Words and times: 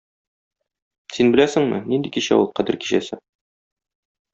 Син 1.17 1.29
беләсеңме, 1.37 1.83
нинди 1.93 2.13
кичә 2.19 2.41
ул 2.41 2.51
кадер 2.61 2.83
кичәсе? 2.87 3.25